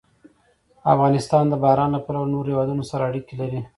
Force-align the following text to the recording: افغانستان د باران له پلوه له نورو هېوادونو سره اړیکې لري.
افغانستان 0.93 1.43
د 1.49 1.53
باران 1.63 1.89
له 1.95 1.99
پلوه 2.05 2.25
له 2.25 2.31
نورو 2.33 2.49
هېوادونو 2.51 2.83
سره 2.91 3.03
اړیکې 3.09 3.35
لري. 3.41 3.61